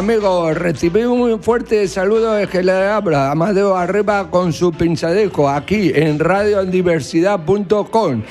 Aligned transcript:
amigos, 0.00 0.56
recibí 0.56 1.02
un 1.04 1.42
fuerte 1.42 1.86
saludo 1.86 2.32
de 2.32 2.46
que 2.46 2.62
le 2.62 2.72
habla 2.72 3.30
Amadeo 3.30 3.76
Arriba 3.76 4.30
con 4.30 4.50
su 4.50 4.72
pinchadeco 4.72 5.46
aquí 5.46 5.92
en 5.94 6.18
radiodiversidad.com. 6.18 8.22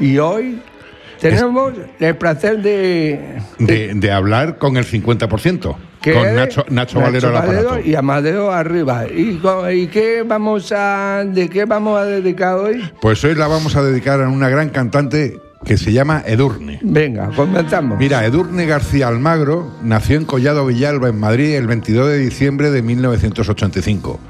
Y 0.00 0.18
hoy 0.18 0.60
tenemos 1.18 1.72
el 1.98 2.16
placer 2.18 2.60
de, 2.60 3.38
de, 3.58 3.94
de 3.94 4.12
hablar 4.12 4.58
con 4.58 4.76
el 4.76 4.84
50%. 4.84 5.74
que 6.02 6.12
Con 6.12 6.34
Nacho, 6.34 6.66
Nacho, 6.68 7.00
Valero 7.00 7.28
al 7.28 7.36
aparato. 7.38 7.80
y 7.80 7.94
Amadeo 7.94 8.52
Arriba. 8.52 9.06
¿Y, 9.06 9.40
y 9.72 9.86
qué 9.86 10.24
vamos 10.26 10.70
a, 10.76 11.24
de 11.26 11.48
qué 11.48 11.64
vamos 11.64 11.98
a 11.98 12.04
dedicar 12.04 12.56
hoy? 12.56 12.84
Pues 13.00 13.24
hoy 13.24 13.34
la 13.34 13.46
vamos 13.46 13.74
a 13.76 13.82
dedicar 13.82 14.20
a 14.20 14.28
una 14.28 14.50
gran 14.50 14.68
cantante 14.68 15.40
que 15.64 15.76
se 15.76 15.92
llama 15.92 16.22
Edurne. 16.26 16.78
Venga, 16.82 17.30
comenzamos. 17.34 17.98
Mira, 17.98 18.24
Edurne 18.24 18.66
García 18.66 19.08
Almagro 19.08 19.72
nació 19.82 20.16
en 20.16 20.24
Collado 20.24 20.66
Villalba, 20.66 21.08
en 21.08 21.18
Madrid, 21.18 21.54
el 21.54 21.66
22 21.66 22.08
de 22.08 22.18
diciembre 22.18 22.70
de 22.70 22.82
1985. 22.82 24.20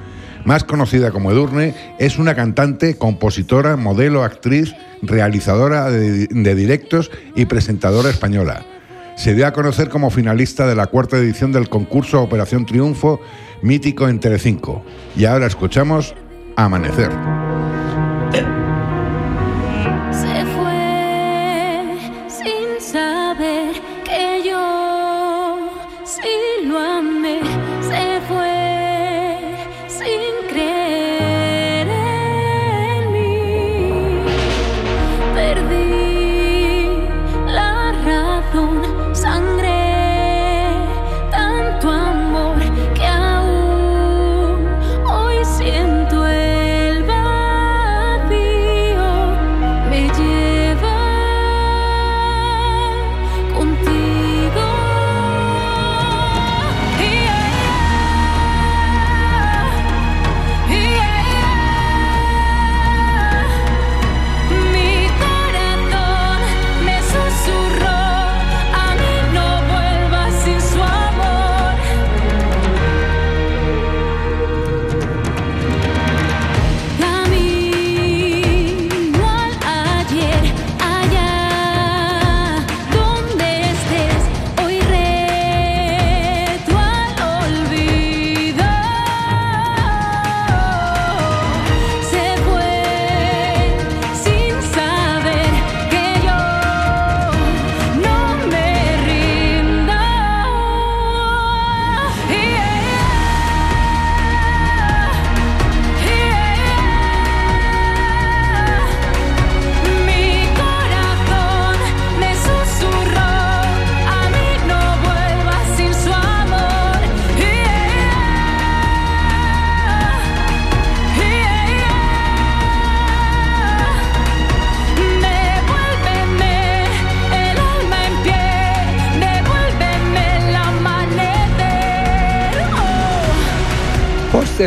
Más 0.44 0.64
conocida 0.64 1.10
como 1.10 1.30
Edurne, 1.32 1.74
es 1.98 2.18
una 2.18 2.34
cantante, 2.34 2.96
compositora, 2.96 3.76
modelo, 3.76 4.24
actriz, 4.24 4.74
realizadora 5.02 5.90
de, 5.90 6.26
de 6.26 6.54
directos 6.54 7.10
y 7.34 7.46
presentadora 7.46 8.10
española. 8.10 8.64
Se 9.16 9.34
dio 9.34 9.46
a 9.46 9.52
conocer 9.52 9.88
como 9.88 10.10
finalista 10.10 10.66
de 10.66 10.74
la 10.74 10.86
cuarta 10.86 11.16
edición 11.16 11.52
del 11.52 11.68
concurso 11.68 12.20
Operación 12.20 12.66
Triunfo, 12.66 13.20
mítico 13.62 14.08
en 14.08 14.20
Telecinco. 14.20 14.84
Y 15.16 15.24
ahora 15.24 15.46
escuchamos 15.46 16.14
Amanecer. 16.56 17.53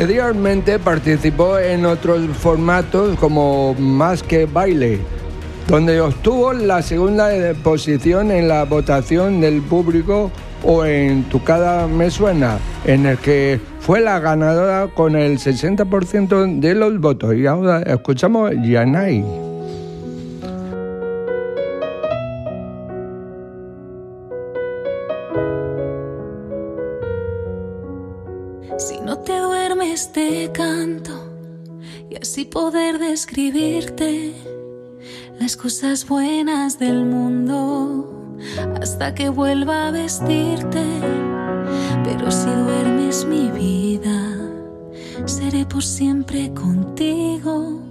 Posteriormente 0.08 0.80
participó 0.80 1.60
en 1.60 1.86
otros 1.86 2.26
formatos 2.38 3.20
como 3.20 3.74
Más 3.74 4.24
que 4.24 4.46
Baile, 4.46 5.00
donde 5.68 6.00
obtuvo 6.00 6.54
la 6.54 6.82
segunda 6.82 7.30
posición 7.62 8.32
en 8.32 8.48
la 8.48 8.64
votación 8.64 9.42
del 9.42 9.62
público 9.62 10.32
o 10.64 10.86
en 10.86 11.26
Tu 11.26 11.44
cara 11.44 11.88
me 11.88 12.10
suena, 12.10 12.58
en 12.86 13.06
el 13.06 13.18
que 13.18 13.60
fue 13.82 14.00
la 14.00 14.20
ganadora 14.20 14.88
con 14.88 15.18
el 15.18 15.40
60% 15.40 16.62
de 16.62 16.74
los 16.74 17.02
votos. 17.02 17.36
Y 17.36 17.46
ahora 17.46 17.82
escuchamos 17.82 18.52
Yanai. 18.64 19.47
Poder 32.48 33.00
describirte 33.00 34.34
las 35.40 35.56
cosas 35.56 36.08
buenas 36.08 36.80
del 36.80 37.06
mundo 37.06 38.36
hasta 38.82 39.14
que 39.14 39.30
vuelva 39.30 39.88
a 39.88 39.92
vestirte. 39.92 40.84
Pero 42.04 42.32
si 42.32 42.50
duermes 42.50 43.26
mi 43.26 43.50
vida, 43.52 44.38
seré 45.26 45.66
por 45.66 45.84
siempre 45.84 46.54
contigo. 46.54 47.82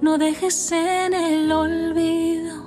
No 0.00 0.18
dejes 0.18 0.72
en 0.72 1.14
el 1.14 1.52
olvido 1.52 2.62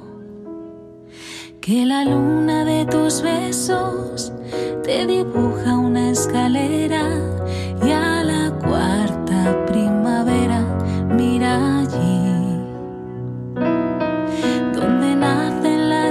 que 1.62 1.86
la 1.86 2.06
luna 2.06 2.64
de 2.66 2.86
tus 2.86 3.22
besos 3.22 4.32
te 4.84 5.06
dibuja 5.08 5.78
una 5.78 6.12
escalera 6.12 7.04
y 7.84 7.92
a 7.92 8.24
la 8.24 8.52
cuarta 8.60 9.05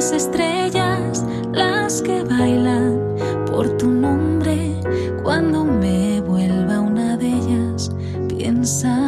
las 0.04 0.12
estrellas, 0.12 1.24
las 1.52 2.02
que 2.02 2.22
bailan 2.24 3.16
por 3.46 3.74
tu 3.78 3.88
nombre. 3.88 4.78
Cuando 5.22 5.64
me 5.64 6.20
vuelva 6.20 6.80
una 6.80 7.16
de 7.16 7.28
ellas, 7.28 7.90
piensa 8.28 9.03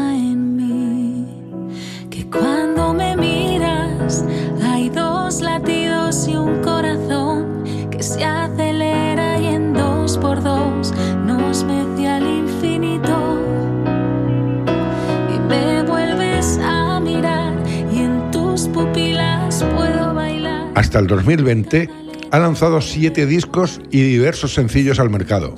Hasta 20.77 20.99
el 20.99 21.07
2020 21.07 21.89
ha 22.31 22.39
lanzado 22.39 22.83
siete 22.83 23.25
discos 23.25 23.81
y 23.91 24.03
diversos 24.03 24.53
sencillos 24.53 25.01
al 25.01 25.09
mercado. 25.09 25.55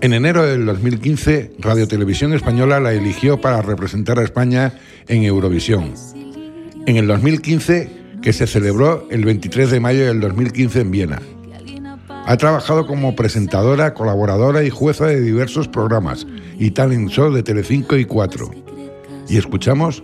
En 0.00 0.12
enero 0.12 0.44
del 0.44 0.66
2015, 0.66 1.52
Radio 1.60 1.86
Televisión 1.86 2.34
Española 2.34 2.80
la 2.80 2.92
eligió 2.92 3.40
para 3.40 3.62
representar 3.62 4.18
a 4.18 4.24
España 4.24 4.74
en 5.06 5.22
Eurovisión. 5.22 5.94
En 6.84 6.96
el 6.96 7.06
2015, 7.06 7.90
que 8.22 8.32
se 8.32 8.48
celebró 8.48 9.06
el 9.08 9.24
23 9.24 9.70
de 9.70 9.78
mayo 9.78 10.04
del 10.04 10.20
2015 10.20 10.80
en 10.80 10.90
Viena. 10.90 11.22
Ha 12.26 12.36
trabajado 12.36 12.88
como 12.88 13.14
presentadora, 13.14 13.94
colaboradora 13.94 14.64
y 14.64 14.70
jueza 14.70 15.06
de 15.06 15.20
diversos 15.20 15.68
programas 15.68 16.26
y 16.58 16.72
talent 16.72 17.08
show 17.08 17.32
de 17.32 17.44
Telecinco 17.44 17.96
y 17.96 18.04
4. 18.04 18.50
Y 19.28 19.36
escuchamos 19.36 20.02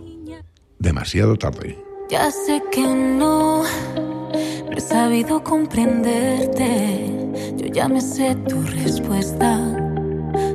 Demasiado 0.79 1.37
tarde. 1.37 1.77
Ya 2.11 2.31
sé 2.31 2.63
que 2.73 2.81
no, 2.83 3.63
he 4.81 4.83
sabido 4.83 5.45
comprenderte. 5.45 7.05
Yo 7.59 7.67
ya 7.67 7.87
me 7.87 8.01
sé 8.01 8.35
tu 8.49 8.63
respuesta, 8.63 9.59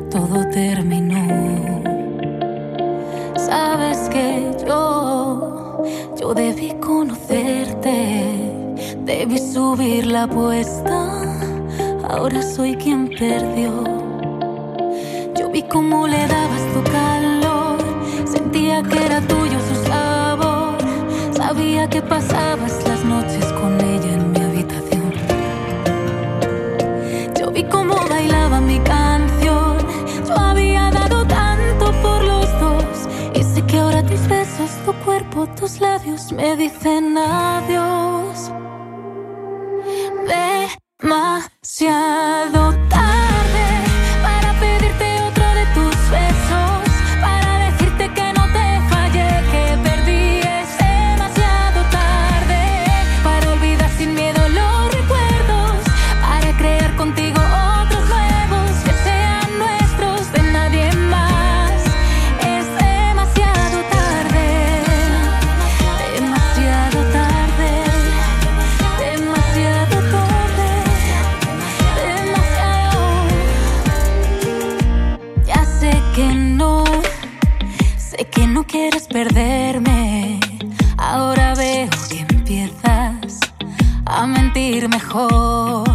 todo 0.10 0.50
terminó. 0.50 1.28
Sabes 3.38 4.10
que 4.10 4.52
yo, 4.68 5.84
yo 6.20 6.34
debí 6.34 6.74
conocerte, 6.82 8.34
debí 9.06 9.38
subir 9.38 10.08
la 10.08 10.24
apuesta, 10.24 10.98
ahora 12.10 12.42
soy 12.42 12.76
quien 12.78 13.10
perdió. 13.10 13.84
Yo 15.38 15.52
vi 15.52 15.62
cómo 15.62 16.08
le 16.08 16.26
dabas 16.26 16.64
tu 16.74 16.82
calor, 16.92 17.78
sentía 18.26 18.82
que 18.82 19.06
era 19.06 19.22
tuyo 19.22 19.60
su 19.70 19.76
sabor, 19.88 20.78
sabía 21.32 21.88
que 21.88 22.02
pasabas 22.02 22.84
las 22.88 23.06
noches 23.06 23.25
tus 35.56 35.80
labios 35.80 36.32
me 36.32 36.56
dicen 36.56 37.18
adiós. 37.18 38.52
Demasiado 41.02 42.55
que 78.36 78.46
no 78.46 78.64
quieres 78.66 79.08
perderme. 79.08 80.40
Ahora 80.98 81.56
veo 81.56 81.90
que 82.10 82.20
empiezas 82.20 83.40
a 84.06 84.28
mentir 84.28 84.88
mejor. 84.90 85.88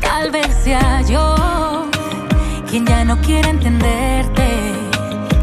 Tal 0.00 0.30
vez 0.30 0.48
sea 0.64 1.02
yo 1.02 1.34
quien 2.68 2.86
ya 2.86 3.04
no 3.04 3.20
quiere 3.20 3.50
entenderte. 3.50 4.48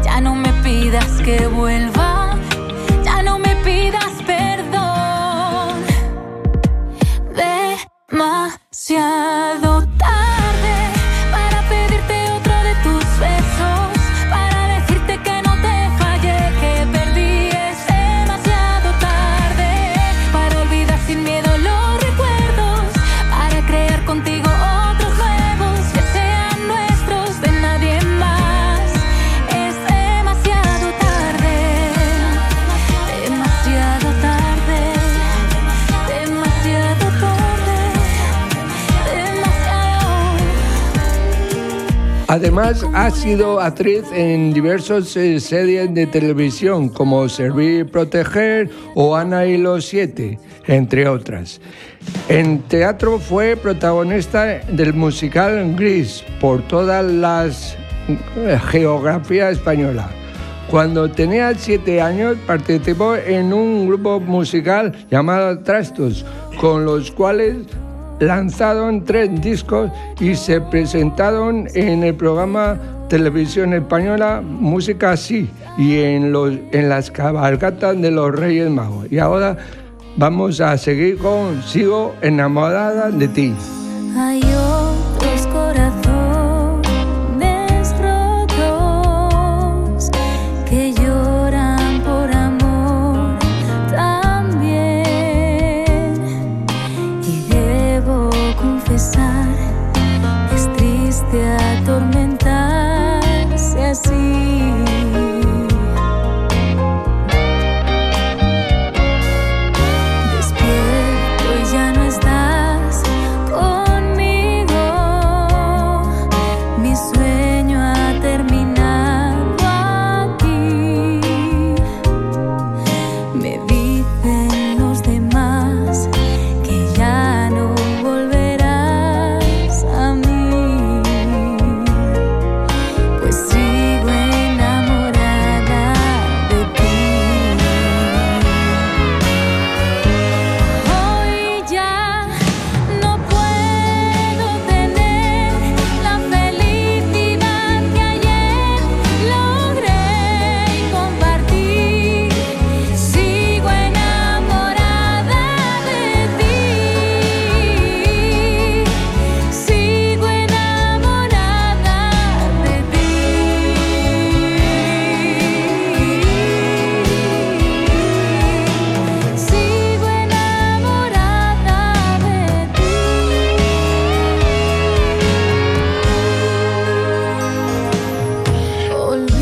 Ya 0.02 0.20
no 0.20 0.34
me 0.34 0.52
pidas 0.64 1.20
que 1.24 1.46
vuelva, 1.46 2.03
Además, 42.26 42.84
ha 42.94 43.10
sido 43.10 43.60
actriz 43.60 44.04
en 44.12 44.54
diversas 44.54 45.14
eh, 45.16 45.38
series 45.38 45.92
de 45.94 46.06
televisión 46.06 46.88
como 46.88 47.28
Servir 47.28 47.80
y 47.80 47.84
Proteger 47.84 48.70
o 48.94 49.14
Ana 49.14 49.44
y 49.44 49.58
los 49.58 49.84
Siete, 49.84 50.38
entre 50.66 51.06
otras. 51.06 51.60
En 52.28 52.60
teatro 52.62 53.18
fue 53.18 53.56
protagonista 53.56 54.44
del 54.44 54.94
musical 54.94 55.74
Gris 55.76 56.24
por 56.40 56.66
todas 56.66 57.04
las 57.04 57.76
eh, 58.08 58.58
geografía 58.70 59.50
española. 59.50 60.08
Cuando 60.70 61.10
tenía 61.10 61.54
siete 61.54 62.00
años 62.00 62.36
participó 62.46 63.16
en 63.16 63.52
un 63.52 63.86
grupo 63.86 64.18
musical 64.18 64.92
llamado 65.10 65.58
Trastos, 65.60 66.24
con 66.58 66.86
los 66.86 67.10
cuales 67.10 67.66
lanzaron 68.20 69.04
tres 69.04 69.40
discos 69.40 69.90
y 70.20 70.34
se 70.34 70.60
presentaron 70.60 71.66
en 71.74 72.04
el 72.04 72.14
programa 72.14 72.78
Televisión 73.08 73.72
Española 73.74 74.42
Música 74.42 75.12
Así 75.12 75.48
y 75.76 75.98
en, 75.98 76.32
los, 76.32 76.52
en 76.72 76.88
las 76.88 77.10
cabalgatas 77.10 78.00
de 78.00 78.10
los 78.10 78.34
Reyes 78.34 78.70
Magos. 78.70 79.06
Y 79.10 79.18
ahora 79.18 79.56
vamos 80.16 80.60
a 80.60 80.76
seguir 80.78 81.18
con 81.18 81.62
Sigo 81.62 82.14
enamorada 82.22 83.10
de 83.10 83.28
ti. 83.28 83.54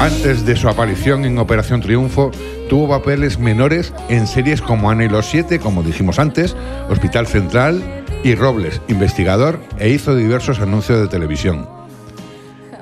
Antes 0.02 0.44
de 0.44 0.56
su 0.56 0.68
aparición 0.68 1.24
en 1.24 1.38
Operación 1.38 1.80
Triunfo, 1.80 2.32
tuvo 2.68 2.88
papeles 2.88 3.38
menores 3.38 3.94
en 4.08 4.26
series 4.26 4.60
como 4.60 4.90
Ana 4.90 5.04
y 5.04 5.08
los 5.08 5.26
Siete, 5.26 5.60
como 5.60 5.84
dijimos 5.84 6.18
antes, 6.18 6.56
Hospital 6.90 7.28
Central 7.28 8.04
y 8.24 8.34
Robles, 8.34 8.80
investigador, 8.88 9.60
e 9.78 9.90
hizo 9.90 10.16
diversos 10.16 10.58
anuncios 10.58 11.00
de 11.00 11.06
televisión. 11.06 11.68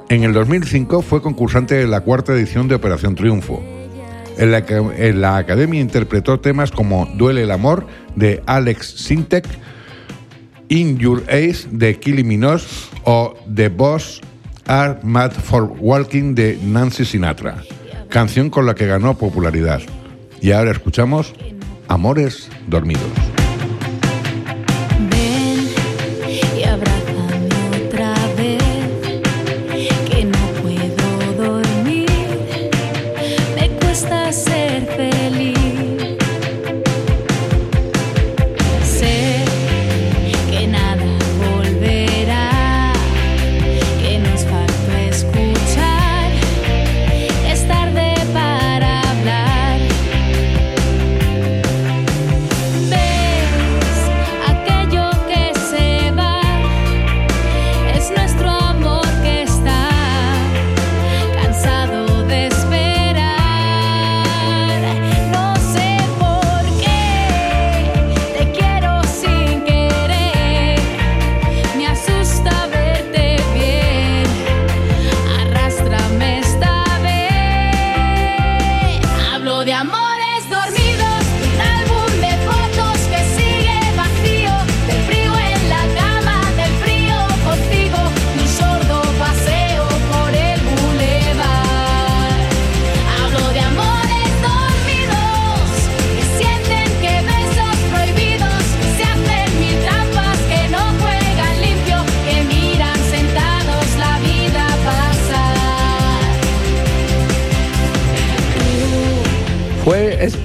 En 0.09 0.25
el 0.25 0.33
2005 0.33 1.03
fue 1.03 1.21
concursante 1.21 1.75
de 1.75 1.87
la 1.87 2.01
cuarta 2.01 2.33
edición 2.33 2.69
de 2.69 2.77
Operación 2.77 3.17
Triunfo. 3.17 3.63
En 4.39 4.51
la, 4.51 4.65
en 4.97 5.21
la 5.21 5.37
academia 5.37 5.79
interpretó 5.79 6.41
temas 6.41 6.71
como 6.71 7.05
Duele 7.17 7.43
el 7.43 7.51
amor 7.51 7.87
de 8.17 8.43
Alex 8.47 8.95
Sintek 8.97 9.47
In 10.69 10.97
Your 10.97 11.23
Ace 11.29 11.69
de 11.71 11.99
Kylie 11.99 12.25
Minogue 12.25 12.65
o 13.05 13.35
The 13.55 13.69
Boss 13.69 14.23
Are 14.71 15.01
Mad 15.03 15.33
for 15.33 15.65
Walking 15.65 16.37
de 16.37 16.57
Nancy 16.63 17.05
Sinatra, 17.05 17.65
canción 18.09 18.51
con 18.51 18.67
la 18.67 18.77
que 18.77 18.87
ganó 18.87 19.19
popularidad. 19.19 19.81
Y 20.41 20.53
ahora 20.53 20.71
escuchamos 20.71 21.35
Amores 21.89 22.49
Dormidos. 22.69 23.30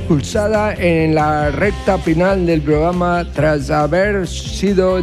Expulsada 0.05 0.75
en 0.75 1.15
la 1.15 1.50
recta 1.50 1.97
final 1.97 2.45
del 2.45 2.62
programa 2.62 3.25
tras 3.33 3.71
haber 3.71 4.27
sido 4.27 5.01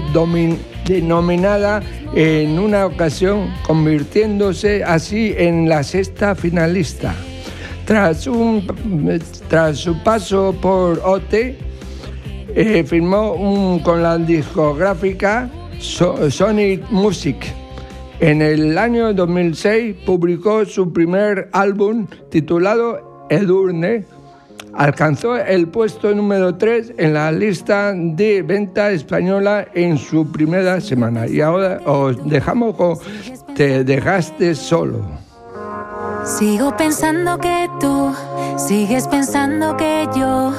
denominada 0.87 1.83
en 2.15 2.57
una 2.57 2.87
ocasión, 2.87 3.53
convirtiéndose 3.67 4.85
así 4.85 5.35
en 5.37 5.69
la 5.69 5.83
sexta 5.83 6.37
finalista. 6.37 7.17
Tras, 7.85 8.29
un, 8.29 8.65
tras 9.49 9.79
su 9.79 10.01
paso 10.05 10.55
por 10.63 11.01
OT, 11.05 11.35
eh, 12.55 12.85
firmó 12.87 13.81
con 13.83 14.05
la 14.05 14.17
discográfica 14.19 15.51
Sonic 15.81 16.89
Music. 16.93 17.39
En 18.21 18.41
el 18.41 18.79
año 18.79 19.13
2006 19.13 19.97
publicó 20.07 20.65
su 20.65 20.93
primer 20.93 21.49
álbum 21.53 22.07
titulado 22.31 23.27
Edurne, 23.31 24.05
Alcanzó 24.75 25.37
el 25.37 25.69
puesto 25.69 26.15
número 26.15 26.55
3 26.57 26.95
en 26.97 27.15
la 27.15 27.31
lista 27.31 27.93
de 27.95 28.43
venta 28.43 28.91
española 28.91 29.67
en 29.75 29.99
su 29.99 30.31
primera 30.31 30.81
semana. 30.81 31.27
Y 31.27 31.41
ahora 31.41 31.81
os 31.85 32.17
dejamos 32.29 32.75
con 32.77 32.99
Te 33.55 33.85
dejaste 33.85 34.55
solo. 34.55 35.01
Sigo 36.25 36.77
pensando 36.77 37.37
que 37.39 37.69
tú 37.81 38.15
sigues 38.57 39.09
pensando 39.09 39.77
que 39.77 40.09
yo 40.17 40.53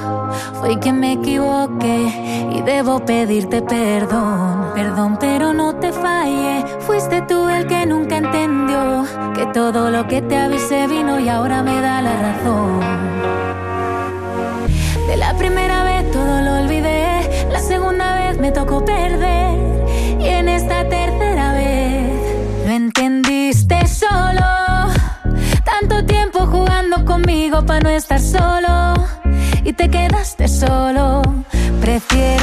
fui 0.60 0.76
quien 0.76 1.00
me 1.00 1.14
equivoqué 1.14 2.50
y 2.52 2.62
debo 2.62 3.04
pedirte 3.06 3.62
perdón. 3.62 4.74
Perdón, 4.76 5.18
pero 5.20 5.54
no 5.54 5.76
te 5.76 5.92
fallé. 5.92 6.66
Fuiste 6.82 7.22
tú 7.24 7.48
el 7.48 7.66
que 7.66 7.86
nunca 7.86 8.18
entendió 8.18 9.06
que 9.34 9.46
todo 9.54 9.90
lo 9.90 10.08
que 10.08 10.22
te 10.22 10.38
avisé 10.38 10.88
vino 10.88 11.20
y 11.20 11.30
ahora 11.30 11.64
me 11.64 11.80
da 11.82 12.02
la 12.02 12.22
razón. 12.22 13.53
Segunda 17.64 18.16
vez 18.16 18.38
me 18.38 18.52
tocó 18.52 18.84
perder 18.84 19.58
y 20.20 20.28
en 20.28 20.50
esta 20.50 20.88
tercera 20.90 21.54
vez 21.54 22.66
lo 22.66 22.72
entendiste 22.72 23.88
solo. 23.88 24.92
Tanto 25.64 26.06
tiempo 26.06 26.46
jugando 26.46 27.06
conmigo 27.06 27.66
para 27.66 27.80
no 27.80 27.90
estar 27.90 28.20
solo 28.20 28.94
y 29.64 29.72
te 29.74 29.90
quedaste 29.90 30.48
solo. 30.50 31.22
Prefiero 31.80 32.43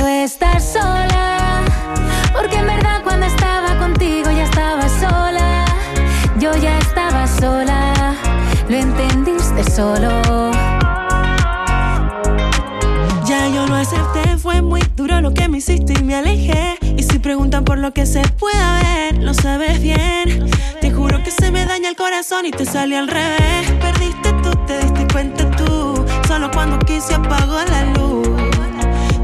hiciste 15.60 15.92
y 15.98 16.02
me 16.02 16.14
alejé. 16.14 16.78
Y 16.96 17.02
si 17.02 17.18
preguntan 17.18 17.64
por 17.64 17.78
lo 17.78 17.92
que 17.92 18.06
se 18.06 18.22
pueda 18.38 18.80
ver, 18.80 19.22
lo 19.22 19.34
sabes 19.34 19.80
bien. 19.80 20.50
Te 20.80 20.90
juro 20.90 21.22
que 21.22 21.30
se 21.30 21.50
me 21.50 21.66
daña 21.66 21.90
el 21.90 21.96
corazón 21.96 22.46
y 22.46 22.50
te 22.50 22.64
sale 22.64 22.96
al 22.96 23.08
revés. 23.08 23.70
Perdiste 23.80 24.32
tú, 24.42 24.50
te 24.66 24.80
diste 24.80 25.06
cuenta 25.12 25.50
tú. 25.56 26.04
Solo 26.26 26.50
cuando 26.50 26.78
quise 26.78 27.14
apagó 27.14 27.58
la 27.68 27.84
luz. 27.92 28.28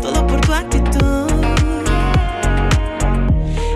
Todo 0.02 0.26
por 0.26 0.40
tu 0.42 0.52
actitud. 0.52 1.26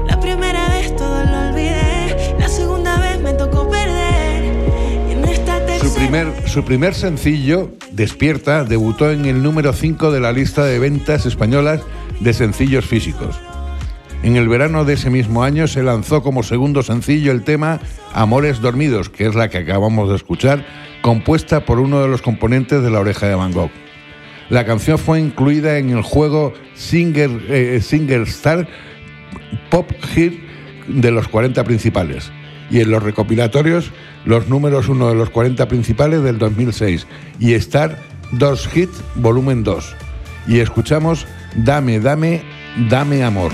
La 0.07 0.21
primera 0.21 0.69
vez 0.69 0.95
todo 0.97 1.25
lo 1.25 1.49
olvidé. 1.49 2.37
La 2.39 2.49
segunda 2.49 2.99
vez 2.99 3.21
me 3.21 3.33
tocó 3.33 3.71
perder. 3.71 4.45
Y 5.09 5.13
en 5.13 5.25
esta 5.25 5.65
tercera... 5.65 5.89
Su 5.89 5.95
primer, 5.95 6.49
su 6.49 6.65
primer 6.65 6.95
sencillo 6.95 7.71
Despierta 7.91 8.65
debutó 8.65 9.11
en 9.11 9.25
el 9.27 9.43
número 9.43 9.73
5 9.73 10.13
de 10.13 10.21
la 10.21 10.33
lista 10.33 10.65
de 10.65 10.79
ventas 10.79 11.27
españolas 11.27 11.81
de 12.21 12.33
sencillos 12.33 12.87
físicos. 12.87 13.41
En 14.23 14.37
el 14.37 14.49
verano 14.49 14.85
de 14.85 14.95
ese 14.95 15.09
mismo 15.09 15.43
año 15.43 15.67
se 15.67 15.83
lanzó 15.83 16.23
como 16.23 16.43
segundo 16.43 16.83
sencillo 16.83 17.33
el 17.33 17.43
tema 17.43 17.81
Amores 18.13 18.61
Dormidos, 18.61 19.09
que 19.09 19.27
es 19.27 19.35
la 19.35 19.49
que 19.49 19.59
acabamos 19.59 20.11
de 20.11 20.17
escuchar, 20.17 20.65
compuesta 21.01 21.65
por 21.65 21.81
uno 21.81 22.03
de 22.03 22.09
los 22.09 22.21
componentes 22.21 22.83
de 22.83 22.91
La 22.91 23.01
Oreja 23.01 23.27
de 23.27 23.35
Van 23.35 23.53
Gogh. 23.53 23.71
La 24.51 24.67
canción 24.67 24.99
fue 24.99 25.21
incluida 25.21 25.79
en 25.79 25.91
el 25.91 26.03
juego 26.03 26.53
Singer, 26.75 27.31
eh, 27.49 27.81
Singer 27.81 28.23
Star 28.23 28.69
Pop 29.71 29.91
Hit 30.15 30.35
de 30.89 31.11
los 31.11 31.29
40 31.29 31.65
principales 31.65 32.31
y 32.71 32.81
en 32.81 32.91
los 32.91 33.03
recopilatorios 33.03 33.91
los 34.25 34.49
números 34.49 34.89
uno 34.89 35.09
de 35.09 35.15
los 35.15 35.31
40 35.31 35.67
principales 35.69 36.23
del 36.23 36.39
2006 36.39 37.07
y 37.39 37.55
Star 37.55 37.99
2 38.33 38.69
Hit 38.69 38.91
Volumen 39.17 39.65
2. 39.65 39.97
Y 40.49 40.59
escuchamos 40.61 41.27
Dame, 41.55 41.99
dame, 41.99 42.43
dame 42.89 43.23
amor. 43.25 43.53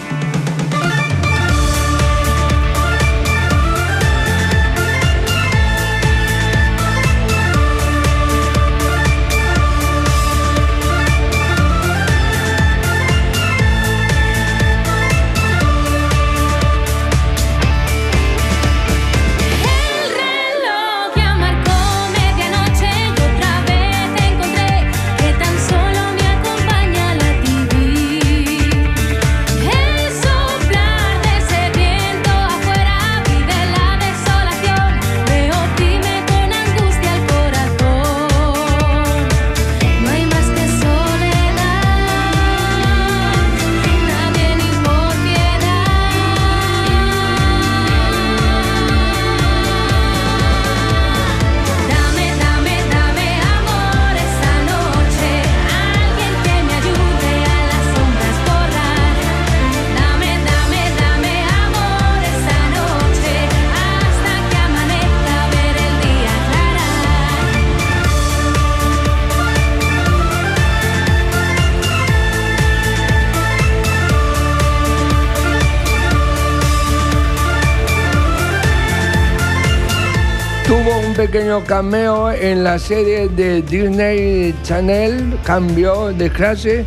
Pequeño 81.27 81.65
cameo 81.65 82.31
en 82.31 82.63
la 82.63 82.79
serie 82.79 83.29
de 83.29 83.61
Disney 83.61 84.55
Channel, 84.63 85.37
cambió 85.43 86.13
de 86.13 86.31
clase 86.31 86.87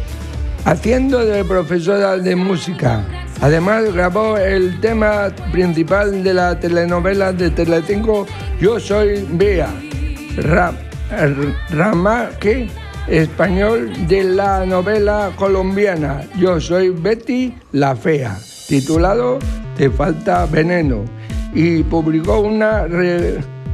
haciendo 0.63 1.25
de 1.25 1.43
profesora 1.43 2.15
de 2.15 2.37
música. 2.37 3.03
Además 3.41 3.91
grabó 3.93 4.37
el 4.37 4.79
tema 4.79 5.27
principal 5.51 6.23
de 6.23 6.33
la 6.33 6.57
telenovela 6.57 7.33
de 7.33 7.49
Telecinco 7.49 8.25
Yo 8.61 8.79
soy 8.79 9.27
Bea, 9.29 9.67
ramaje 11.71 12.69
español 13.07 13.91
de 14.07 14.23
la 14.23 14.65
novela 14.65 15.31
colombiana 15.35 16.21
Yo 16.37 16.61
soy 16.61 16.91
Betty 16.91 17.53
la 17.73 17.93
Fea, 17.93 18.37
titulado 18.69 19.39
Te 19.75 19.89
falta 19.89 20.45
veneno, 20.45 21.03
y 21.53 21.83
publicó 21.83 22.39
una 22.39 22.87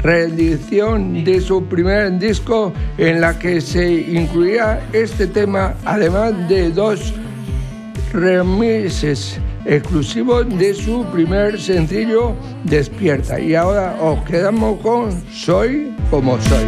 reedición 0.02 1.24
de 1.24 1.42
su 1.42 1.66
primer 1.66 2.18
disco 2.20 2.74
en 2.98 3.22
la 3.22 3.38
que 3.38 3.62
se 3.62 3.92
incluía 3.92 4.82
este 4.94 5.28
tema, 5.28 5.74
además 5.86 6.34
de 6.48 6.70
dos 6.70 7.14
remixes 8.14 9.40
exclusivos 9.66 10.48
de 10.58 10.74
su 10.74 11.06
primer 11.06 11.60
sencillo 11.60 12.36
Despierta. 12.64 13.40
Y 13.40 13.56
ahora 13.56 13.98
os 14.02 14.24
quedamos 14.24 14.80
con 14.82 15.12
Soy 15.32 15.92
como 16.10 16.40
soy. 16.42 16.66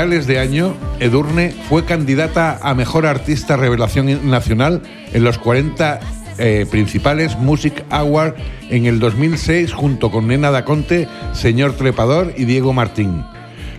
De 0.00 0.38
año, 0.38 0.74
Edurne 0.98 1.52
fue 1.68 1.84
candidata 1.84 2.58
a 2.62 2.74
Mejor 2.74 3.04
Artista 3.04 3.58
Revelación 3.58 4.30
Nacional 4.30 4.80
en 5.12 5.24
los 5.24 5.36
40 5.36 6.00
eh, 6.38 6.64
principales 6.70 7.36
Music 7.36 7.84
Award 7.90 8.34
en 8.70 8.86
el 8.86 8.98
2006 8.98 9.74
junto 9.74 10.10
con 10.10 10.26
Nena 10.26 10.50
Daconte, 10.50 11.06
Señor 11.34 11.74
Trepador 11.74 12.32
y 12.34 12.46
Diego 12.46 12.72
Martín, 12.72 13.24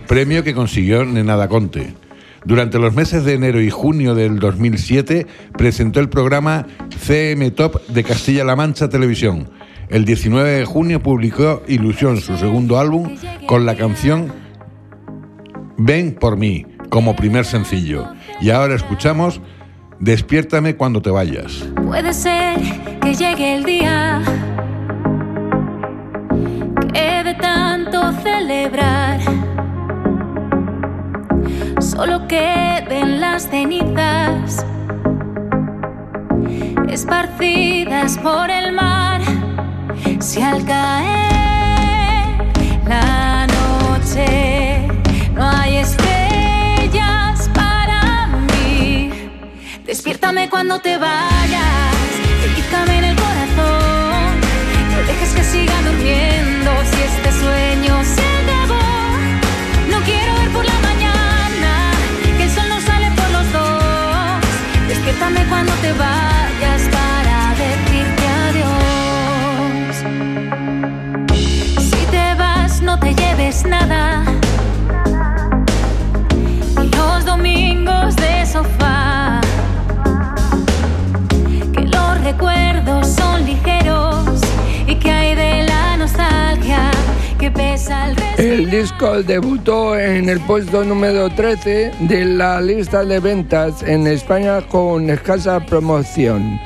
premio 0.06 0.44
que 0.44 0.54
consiguió 0.54 1.04
Nena 1.04 1.34
Daconte. 1.34 1.92
Durante 2.44 2.78
los 2.78 2.94
meses 2.94 3.24
de 3.24 3.34
enero 3.34 3.60
y 3.60 3.70
junio 3.70 4.14
del 4.14 4.38
2007 4.38 5.26
presentó 5.58 5.98
el 5.98 6.08
programa 6.08 6.68
CM 7.04 7.50
Top 7.50 7.84
de 7.88 8.04
Castilla-La 8.04 8.54
Mancha 8.54 8.88
Televisión. 8.88 9.50
El 9.88 10.04
19 10.04 10.48
de 10.48 10.64
junio 10.66 11.02
publicó 11.02 11.62
Ilusión, 11.66 12.20
su 12.20 12.36
segundo 12.36 12.78
álbum, 12.78 13.16
con 13.48 13.66
la 13.66 13.74
canción 13.74 14.41
Ven 15.84 16.14
por 16.14 16.36
mí 16.36 16.64
como 16.90 17.16
primer 17.16 17.44
sencillo. 17.44 18.12
Y 18.40 18.50
ahora 18.50 18.76
escuchamos 18.76 19.40
Despiértame 19.98 20.76
cuando 20.76 21.00
te 21.00 21.10
vayas. 21.10 21.64
Puede 21.86 22.12
ser 22.12 22.58
que 23.00 23.14
llegue 23.14 23.54
el 23.54 23.64
día 23.64 24.20
que 26.92 27.22
de 27.22 27.34
tanto 27.34 28.12
celebrar 28.22 29.20
solo 31.80 32.26
queden 32.26 33.20
las 33.20 33.48
cenizas 33.48 34.66
esparcidas 36.88 38.18
por 38.18 38.50
el 38.50 38.72
mar. 38.72 39.20
Si 40.18 40.42
al 40.42 40.64
caer 40.64 42.40
la 42.88 43.31
Despiértame 50.32 50.48
cuando 50.48 50.78
te 50.80 50.96
vayas, 50.96 51.94
quítame 52.56 52.96
en 52.96 53.04
el 53.04 53.16
corazón. 53.16 54.40
No 54.90 55.06
dejes 55.06 55.28
que 55.34 55.44
siga 55.44 55.82
durmiendo 55.82 56.70
si 56.90 57.02
este 57.02 57.32
sueño 57.32 58.02
se 58.02 58.24
acabó. 58.40 58.80
No 59.90 60.00
quiero 60.06 60.34
ver 60.36 60.48
por 60.52 60.64
la 60.64 60.78
mañana 60.80 61.90
que 62.38 62.44
el 62.44 62.50
sol 62.50 62.66
no 62.70 62.80
sale 62.80 63.10
por 63.10 63.30
los 63.30 63.52
dos. 63.52 64.88
Despiértame 64.88 65.44
cuando 65.50 65.72
te 65.82 65.92
vayas 65.92 66.31
disco 88.72 89.22
debutó 89.22 89.96
en 89.98 90.28
el 90.30 90.40
puesto 90.40 90.82
número 90.82 91.28
13 91.28 91.92
de 92.00 92.24
la 92.24 92.58
lista 92.58 93.04
de 93.04 93.20
ventas 93.20 93.82
en 93.82 94.06
España 94.06 94.62
con 94.62 95.10
escasa 95.10 95.60
promoción. 95.60 96.58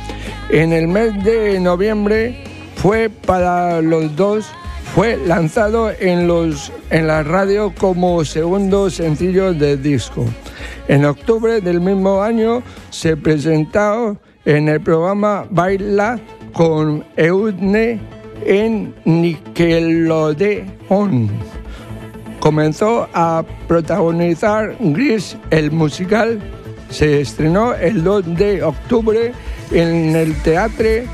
En 0.49 0.73
el 0.73 0.87
mes 0.87 1.25
de 1.25 1.59
noviembre 1.59 2.45
fue 2.77 3.11
para 3.11 3.83
los 3.83 4.15
dos 4.15 4.47
fue 4.95 5.17
lanzado 5.27 5.91
en, 5.99 6.29
los, 6.29 6.73
en 6.91 7.09
la 7.09 7.25
radio 7.25 7.75
como 7.77 8.25
segundo 8.25 8.89
sencillo 8.89 9.53
de 9.53 9.77
disco. 9.77 10.25
En 10.87 11.05
octubre 11.07 11.61
del 11.61 11.81
mismo 11.81 12.23
año 12.23 12.63
se 12.91 13.17
presentó 13.17 14.17
en 14.45 14.69
el 14.69 14.81
programa 14.81 15.45
Baila 15.51 16.21
con 16.53 17.05
Eudne 17.17 17.99
en 18.45 18.95
Nickelodeon 19.05 20.77
comenzó 22.41 23.09
a 23.15 23.45
protagonizar 23.69 24.77
Gris, 24.81 25.37
el 25.51 25.71
musical. 25.71 26.41
Se 26.91 27.21
estrenó 27.21 27.75
el 27.75 28.05
2 28.05 28.37
de 28.37 28.63
octubre 28.63 29.33
en 29.73 30.15
el 30.15 30.35
Teatre 30.43 31.07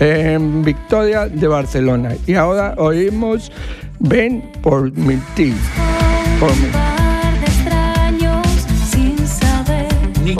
en 0.00 0.62
Victoria 0.64 1.28
de 1.28 1.48
Barcelona. 1.48 2.14
Y 2.26 2.34
ahora 2.34 2.74
oímos 2.76 3.50
Ven 4.00 4.42
por 4.62 4.92
mi 4.92 5.16
ti. 5.34 5.54
Por 6.40 6.50
mí. 6.56 6.68
Ni 10.24 10.36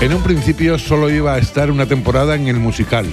En 0.00 0.14
un 0.14 0.22
principio 0.22 0.78
solo 0.78 1.10
iba 1.10 1.34
a 1.34 1.38
estar 1.38 1.72
una 1.72 1.86
temporada 1.86 2.36
en 2.36 2.46
el 2.46 2.56
musical, 2.56 3.04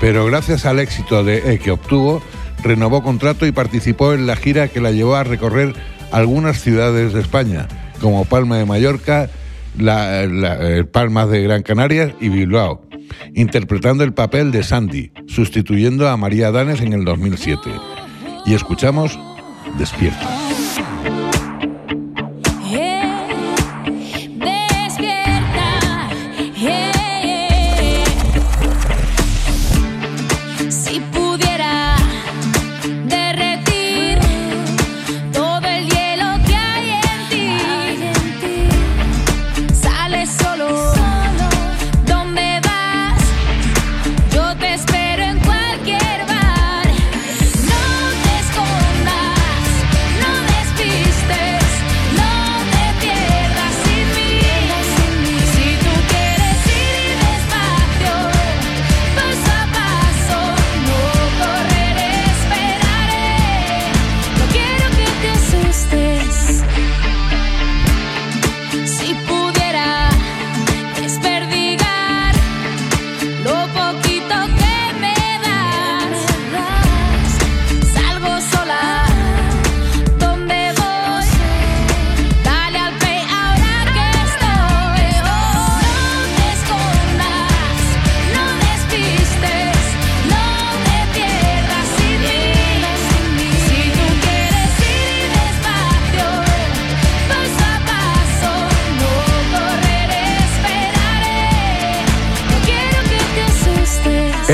pero 0.00 0.26
gracias 0.26 0.66
al 0.66 0.80
éxito 0.80 1.22
de, 1.22 1.60
que 1.62 1.70
obtuvo, 1.70 2.20
renovó 2.64 3.04
contrato 3.04 3.46
y 3.46 3.52
participó 3.52 4.14
en 4.14 4.26
la 4.26 4.34
gira 4.34 4.66
que 4.66 4.80
la 4.80 4.90
llevó 4.90 5.14
a 5.14 5.22
recorrer 5.22 5.74
algunas 6.10 6.60
ciudades 6.60 7.12
de 7.12 7.20
España, 7.20 7.68
como 8.00 8.24
Palma 8.24 8.58
de 8.58 8.64
Mallorca, 8.64 9.30
la, 9.78 10.24
eh, 10.24 10.84
Palmas 10.84 11.30
de 11.30 11.40
Gran 11.42 11.62
Canaria 11.62 12.16
y 12.20 12.30
Bilbao, 12.30 12.82
interpretando 13.34 14.02
el 14.02 14.12
papel 14.12 14.50
de 14.50 14.64
Sandy, 14.64 15.12
sustituyendo 15.28 16.08
a 16.08 16.16
María 16.16 16.50
Danes 16.50 16.80
en 16.80 16.94
el 16.94 17.04
2007. 17.04 17.70
Y 18.44 18.54
escuchamos 18.54 19.18
Despierta. 19.78 20.43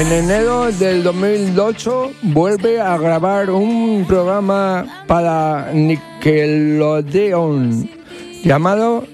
En 0.01 0.11
enero 0.11 0.73
del 0.73 1.03
2008 1.03 2.13
vuelve 2.23 2.81
a 2.81 2.97
grabar 2.97 3.51
un 3.51 4.07
programa 4.09 5.05
para 5.07 5.73
Nickelodeon 5.75 7.21
llamado 8.43 9.05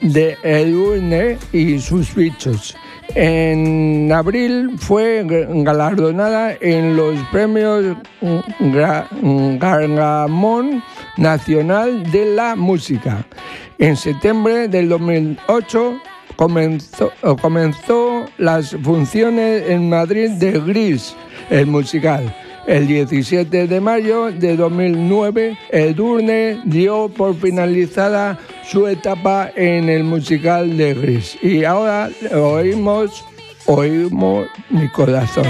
The 0.00 0.36
Edurne 0.42 1.38
y 1.52 1.78
sus 1.78 2.12
bichos. 2.12 2.74
En 3.14 4.10
abril 4.12 4.72
fue 4.80 5.24
galardonada 5.24 6.56
en 6.60 6.96
los 6.96 7.16
premios 7.30 7.96
Gargamón 9.60 10.82
Nacional 11.18 12.10
de 12.10 12.34
la 12.34 12.56
Música. 12.56 13.24
En 13.78 13.96
septiembre 13.96 14.66
del 14.66 14.88
2008 14.88 16.00
comenzó, 16.34 17.12
comenzó 17.40 18.21
las 18.38 18.76
funciones 18.82 19.68
en 19.68 19.88
Madrid 19.88 20.30
de 20.32 20.58
Gris, 20.60 21.14
el 21.50 21.66
musical. 21.66 22.34
El 22.66 22.86
17 22.86 23.66
de 23.66 23.80
mayo 23.80 24.30
de 24.30 24.56
2009, 24.56 25.58
Edurne 25.70 26.60
dio 26.64 27.08
por 27.08 27.34
finalizada 27.34 28.38
su 28.64 28.86
etapa 28.86 29.50
en 29.56 29.88
el 29.88 30.04
musical 30.04 30.76
de 30.76 30.94
Gris. 30.94 31.36
Y 31.42 31.64
ahora 31.64 32.08
oímos, 32.32 33.24
oímos 33.66 34.46
mi 34.70 34.88
corazón. 34.90 35.46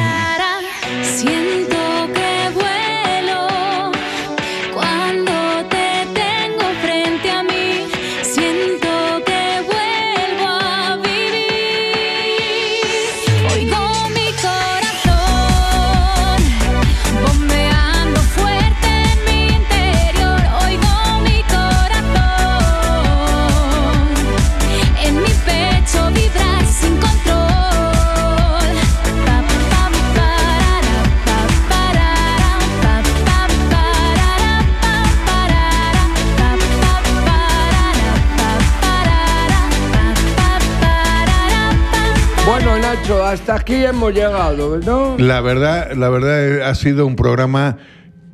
Hasta 43.10 43.56
aquí 43.56 43.84
hemos 43.84 44.12
llegado, 44.12 44.78
¿no? 44.78 45.16
La 45.18 45.40
verdad, 45.40 45.92
la 45.92 46.08
verdad 46.08 46.62
ha 46.68 46.74
sido 46.74 47.06
un 47.06 47.16
programa 47.16 47.76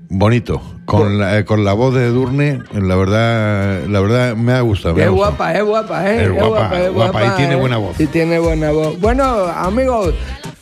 bonito. 0.08 0.60
Con 0.84 1.18
la, 1.18 1.38
eh, 1.38 1.44
con 1.44 1.66
la 1.66 1.74
voz 1.74 1.94
de 1.94 2.08
Durne, 2.08 2.62
la 2.72 2.96
verdad, 2.96 3.84
la 3.86 4.00
verdad 4.00 4.36
me 4.36 4.54
ha 4.54 4.62
gustado. 4.62 4.96
es 4.98 5.10
guapa, 5.10 5.52
es 5.52 5.62
guapa, 5.62 6.10
¿eh? 6.10 6.24
Es, 6.24 6.32
guapa, 6.32 6.80
es 6.80 6.90
guapa, 6.90 7.26
y 7.26 7.30
tiene 7.36 7.52
¿eh? 7.52 7.56
buena 7.56 7.76
voz. 7.76 8.00
Y 8.00 8.06
tiene 8.06 8.38
buena 8.38 8.70
voz. 8.70 8.98
Bueno, 8.98 9.24
amigos, 9.24 10.14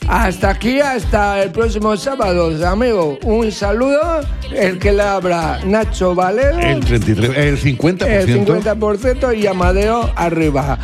hasta 0.09 0.51
aquí, 0.51 0.81
hasta 0.81 1.45
el 1.45 1.53
próximo 1.53 1.97
sábado, 1.97 2.51
amigos. 2.67 3.19
Un 3.23 3.53
saludo, 3.53 4.21
el 4.53 4.81
que 4.81 4.93
le 4.93 5.03
habla 5.03 5.61
Nacho 5.65 6.17
Valero. 6.17 6.59
El 6.59 6.85
33, 6.85 7.37
el 7.37 7.59
50%. 7.61 8.05
El 8.05 8.47
50% 8.47 9.39
y 9.39 9.47
Amadeo 9.47 10.11
arriba. 10.17 10.77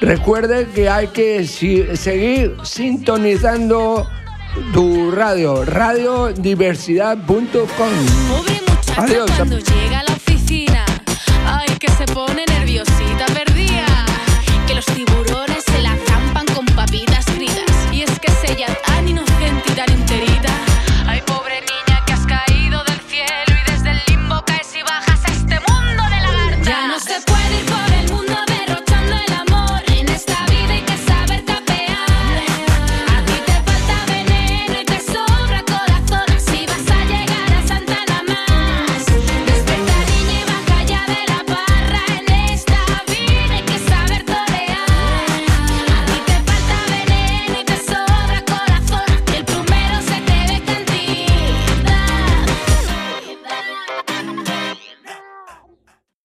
Recuerde 0.00 0.66
que 0.74 0.88
hay 0.88 1.08
que 1.08 1.46
seguir 1.46 2.56
sintonizando 2.62 4.08
tu 4.72 5.10
radio, 5.10 5.62
radiodiversidad.com. 5.64 7.36
Adiós. 8.96 9.30
Cuando 9.36 9.58
llega 9.58 10.00
a 10.00 10.04
la 10.04 10.14
oficina, 10.14 10.86
ay, 11.46 11.68
que 11.78 11.90
se 11.92 12.06
pone 12.06 12.46